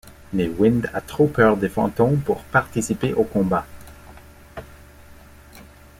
[0.33, 3.67] Mais Wind a trop peur des fantômes pour participer aux combats.